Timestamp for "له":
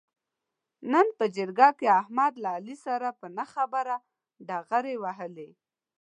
2.43-2.49